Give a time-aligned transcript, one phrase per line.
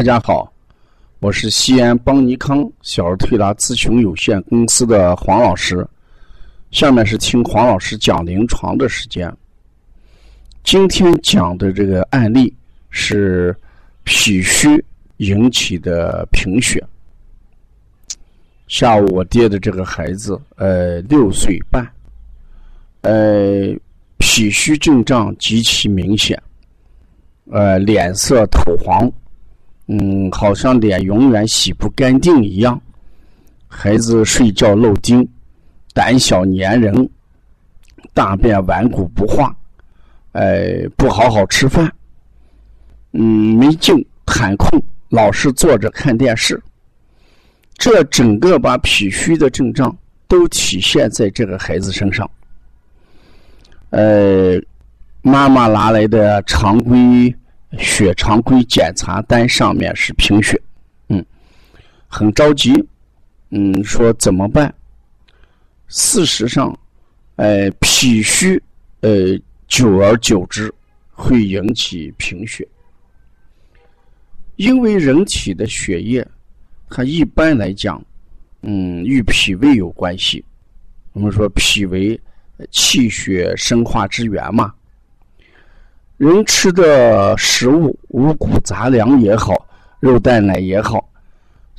[0.00, 0.50] 大家好，
[1.18, 5.86] 我是西安邦尼康小儿推拿咨询有限公司的黄老师。
[6.70, 9.30] 下面是听黄老师讲临床的时间。
[10.64, 12.50] 今天讲的这个案例
[12.88, 13.54] 是
[14.02, 14.82] 脾虚
[15.18, 16.82] 引起的贫血。
[18.68, 21.86] 下午我爹的这个孩子，呃，六岁半，
[23.02, 23.68] 呃，
[24.16, 26.42] 脾虚症状极其明显，
[27.50, 29.06] 呃，脸色土黄。
[29.92, 32.80] 嗯，好像脸永远洗不干净一样。
[33.66, 35.28] 孩子睡觉漏精，
[35.92, 37.10] 胆小粘人，
[38.14, 39.52] 大便顽固不化，
[40.30, 41.92] 哎，不好好吃饭，
[43.14, 46.62] 嗯，没劲，喊困，老是坐着看电视。
[47.74, 49.96] 这整个把脾虚的症状
[50.28, 52.30] 都体现在这个孩子身上。
[53.88, 54.56] 呃，
[55.22, 57.34] 妈妈拿来的常规。
[57.78, 60.60] 血常规检查单上面是贫血，
[61.08, 61.24] 嗯，
[62.08, 62.72] 很着急，
[63.50, 64.72] 嗯，说怎么办？
[65.88, 66.76] 事实上，
[67.36, 68.62] 呃，脾虚，
[69.00, 69.38] 呃，
[69.68, 70.72] 久而久之
[71.12, 72.66] 会引起贫血，
[74.56, 76.26] 因为人体的血液，
[76.88, 78.04] 它一般来讲，
[78.62, 80.44] 嗯，与脾胃有关系。
[81.12, 82.20] 我们说脾为
[82.70, 84.74] 气血生化之源嘛。
[86.20, 89.54] 人吃的食物，五谷杂粮也好，
[90.00, 91.02] 肉蛋奶也好，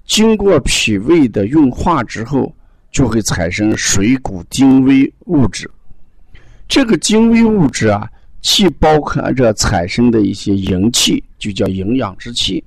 [0.07, 2.51] 经过脾胃的运化之后，
[2.91, 5.69] 就会产生水谷精微物质。
[6.67, 8.09] 这个精微物质啊，
[8.41, 12.63] 既包含着产生的一些营气，就叫营养之气，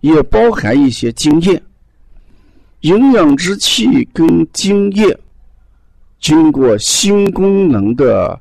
[0.00, 1.62] 也包含一些精液。
[2.80, 5.18] 营养之气跟精液，
[6.20, 8.38] 经过心功能的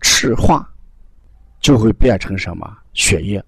[0.00, 0.66] 赤化。
[1.60, 3.42] 就会变成什么血液？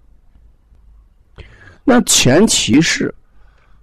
[1.83, 3.13] 那前提是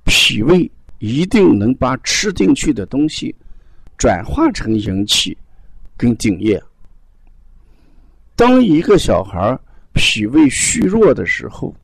[0.05, 3.34] 脾胃一定能把吃进去的东西
[3.97, 5.37] 转化成营气
[5.97, 6.62] 跟津液。
[8.37, 9.59] 当一个小孩
[9.93, 11.75] 脾胃虚弱的时候，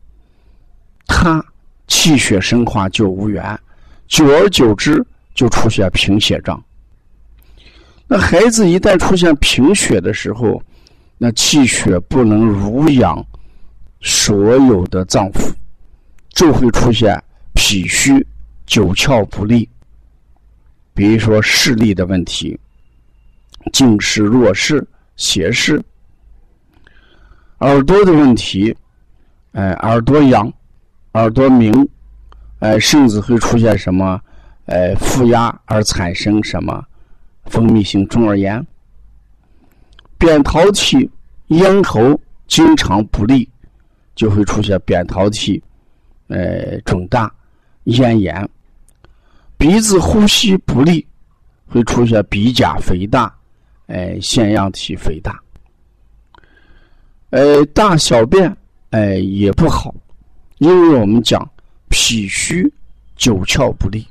[1.06, 1.44] 他
[1.88, 3.58] 气血生化就无源，
[4.06, 5.04] 久而久之
[5.34, 6.62] 就出现贫血症。
[8.06, 10.62] 那孩子一旦出现贫血的时候，
[11.24, 13.26] 那气血不能濡养
[14.02, 15.50] 所有的脏腑，
[16.34, 17.18] 就会出现
[17.54, 18.26] 脾虚、
[18.66, 19.66] 九窍不利。
[20.92, 22.60] 比如说视力的问题，
[23.72, 24.86] 近视、弱视、
[25.16, 25.80] 斜视；
[27.60, 28.76] 耳朵的问题，
[29.52, 30.52] 哎，耳朵痒、
[31.14, 31.72] 耳朵鸣，
[32.58, 34.20] 哎，甚至会出现什么，
[34.66, 36.84] 哎，负压而产生什么
[37.46, 38.62] 分泌性中耳炎。
[40.18, 41.10] 扁桃体、
[41.48, 43.48] 咽喉经常不利，
[44.14, 45.62] 就会出现扁桃体，
[46.28, 47.32] 呃，肿大、
[47.84, 48.44] 咽炎；
[49.56, 51.06] 鼻子呼吸不利，
[51.66, 53.34] 会出现鼻甲肥大，
[53.86, 55.32] 哎，腺样体肥大；
[57.30, 58.56] 呃，大小便，
[58.90, 59.94] 哎，也不好，
[60.58, 61.48] 因为我们讲
[61.88, 62.72] 脾虚、
[63.16, 64.06] 九窍不利，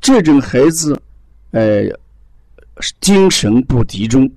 [0.00, 1.00] 这种孩子，
[1.50, 1.84] 呃。
[3.00, 4.28] 精神不集中，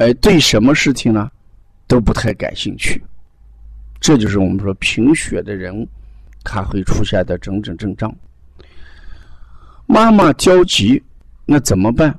[0.00, 1.30] 哎，对什么事情呢，
[1.86, 3.02] 都不太感兴趣。
[4.00, 5.86] 这就是我们说贫血的人，
[6.42, 8.10] 他会出现的种种症状。
[9.86, 11.02] 妈妈焦急，
[11.44, 12.18] 那怎么办？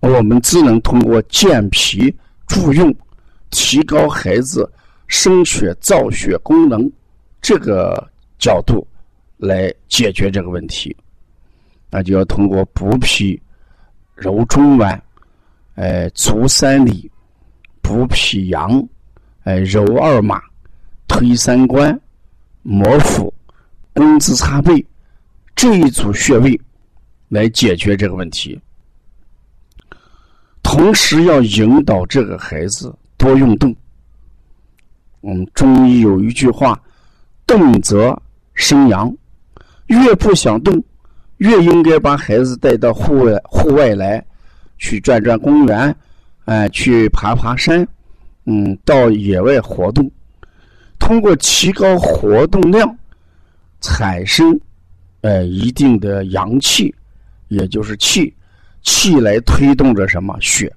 [0.00, 2.12] 我们只能通过健脾
[2.48, 2.92] 助运，
[3.50, 4.68] 提高孩子
[5.06, 6.90] 生血造血功能
[7.40, 8.10] 这个
[8.40, 8.84] 角度
[9.36, 10.96] 来解决这个问题。
[11.88, 13.40] 那就要通过补脾。
[14.16, 15.00] 揉中脘，
[15.74, 17.10] 哎，足三里，
[17.80, 18.86] 补脾阳，
[19.44, 20.40] 哎，揉二马，
[21.08, 21.98] 推三关，
[22.62, 23.32] 摩腹，
[23.94, 24.84] 工字擦背，
[25.56, 26.60] 这一组穴位
[27.28, 28.60] 来解决这个问题。
[30.62, 33.74] 同时要引导这个孩子多运动。
[35.20, 36.80] 我们中医有一句话
[37.46, 38.20] ：“动则
[38.54, 39.14] 生阳”，
[39.88, 40.82] 越不想动。
[41.38, 44.24] 越应该把孩子带到户外户外来，
[44.82, 45.94] 去转转公园，
[46.46, 47.86] 哎，去爬爬山，
[48.46, 50.10] 嗯，到野外活动，
[50.98, 52.98] 通过提高活动量，
[53.80, 54.58] 产生，
[55.20, 56.92] 呃，一定的阳气，
[57.46, 58.34] 也就是气，
[58.82, 60.36] 气来推动着什么？
[60.40, 60.70] 血，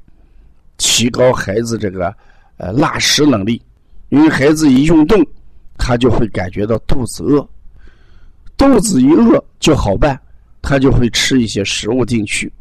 [0.78, 2.16] 提高孩子这个
[2.58, 3.60] 呃拉屎能力，
[4.10, 5.20] 因为孩子一运动，
[5.80, 7.50] 他就会感觉到肚子饿，
[8.56, 10.22] 肚子一饿就好办。
[10.62, 12.52] 他就会吃一些食物进去，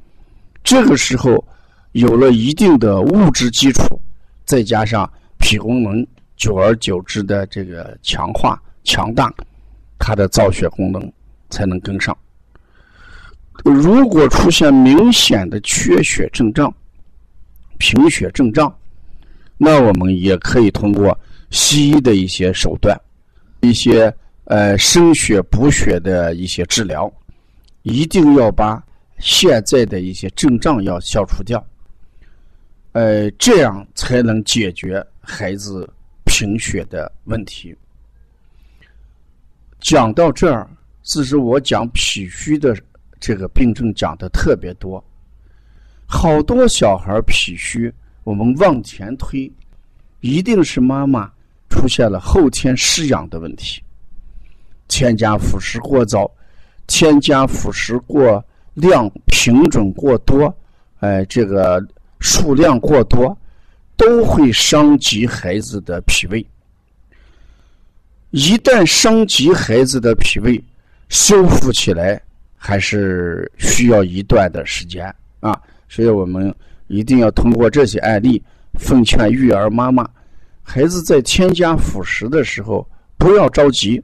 [0.65, 1.45] 这个时候
[1.93, 4.01] 有了一定的物质基础，
[4.47, 5.09] 再加上
[5.39, 6.05] 脾功能
[6.37, 9.33] 久而久之的这个强化强大，
[9.99, 11.13] 它的造血功能
[11.51, 12.17] 才能跟上。
[13.63, 16.75] 如果出现明显的缺血症状、
[17.79, 18.75] 贫血症状，
[19.59, 21.17] 那我们也可以通过
[21.51, 22.99] 西医的一些手段，
[23.61, 24.13] 一些
[24.45, 27.11] 呃生血补血的一些治疗，
[27.83, 28.83] 一定要把
[29.25, 31.67] 现在的一些症状要消除掉，
[32.93, 35.91] 呃，这样才能解决孩子
[36.25, 37.75] 贫血的问题。
[39.81, 40.69] 讲到这儿，
[41.03, 42.77] 其实我讲脾虚的。
[43.21, 45.03] 这个病症讲的特别多，
[46.05, 47.91] 好多小孩脾虚，
[48.23, 49.51] 我们往前推，
[50.21, 51.33] 一定是妈妈
[51.71, 53.83] 出现了后天失养的问题，
[54.89, 56.31] 添加辅食过早，
[56.87, 58.45] 添加辅食过
[58.75, 60.55] 量，品种过多，
[61.01, 61.83] 哎，这个
[62.21, 63.37] 数量过多，
[63.97, 66.47] 都会伤及孩子的脾胃。
[68.31, 70.63] 一旦伤及孩子的脾胃，
[71.09, 72.21] 修复起来。
[72.67, 76.51] 还是需要一段的时间啊，所以我们
[76.87, 78.43] 一定要通过这些案例，
[78.79, 80.09] 奉劝育儿妈妈，
[80.63, 82.89] 孩子在添加辅食的时候
[83.19, 84.03] 不要着急。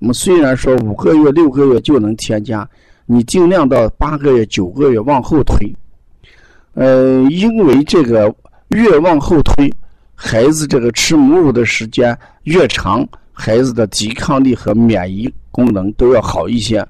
[0.00, 2.68] 我们虽然说五个月、六个月就能添加，
[3.06, 5.74] 你尽量到八个月、九个月往后推。
[6.74, 8.34] 呃，因为这个
[8.68, 9.72] 越往后推，
[10.14, 16.86] 孩子这个吃母乳的时间越长，孩子的抵抗力和免疫功能都要好一些。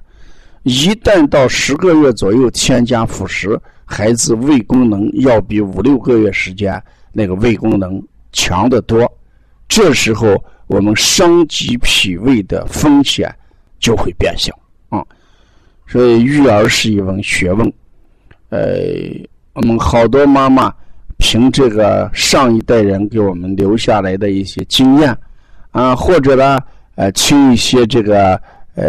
[0.63, 6.81] 一旦到十个月左右添加辅食，孩子胃功能要比五六个月时间
[7.13, 8.03] 那个胃功能
[8.33, 9.09] 强得多。
[9.69, 10.35] 这时候
[10.65, 13.33] 我们伤及脾胃的风险
[13.79, 14.53] 就会变小
[14.89, 15.01] 啊。
[15.87, 17.73] 所以育儿是一门学问。
[18.49, 18.59] 呃，
[19.53, 20.73] 我们好多妈妈
[21.17, 25.17] 凭这个上一代人给我们留下来的一些经验
[25.71, 26.59] 啊，或者呢，
[26.95, 28.39] 呃，听一些这个
[28.75, 28.85] 呃。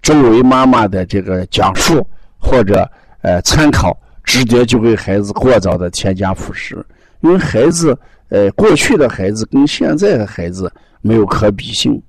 [0.00, 2.06] 周围妈妈的这个讲述
[2.38, 2.88] 或者
[3.20, 3.94] 呃参考，
[4.24, 6.82] 直接就给孩子过早的添加辅食，
[7.20, 10.72] 因为孩子呃过去的孩子跟现在的孩子
[11.02, 12.00] 没有可比性，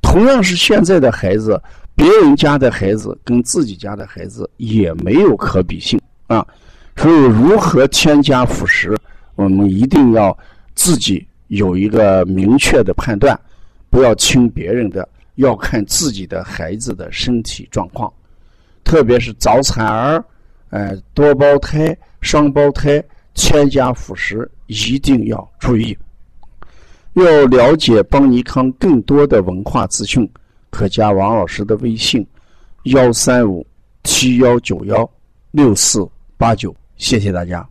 [0.00, 1.60] 同样是现在的孩子，
[1.94, 6.46] 别人家的孩子跟自己家的孩子也没有可比性啊，
[6.96, 8.96] 所以如何添加辅食，
[9.36, 10.36] 我们一定要
[10.74, 13.38] 自己有一个明确的判断，
[13.90, 15.08] 不要听别人的。
[15.36, 18.12] 要看自己的孩子的身体状况，
[18.84, 20.24] 特别是早产儿、
[20.70, 23.02] 呃多胞胎、双胞胎，
[23.34, 25.98] 添加辅食一定要注意。
[27.14, 30.30] 要了解邦尼康更多的文化资讯，
[30.74, 32.26] 可加王老师的微信：
[32.84, 33.64] 幺三五
[34.02, 35.08] 七幺九幺
[35.52, 36.04] 六四
[36.36, 36.74] 八九。
[36.96, 37.66] 谢谢大家。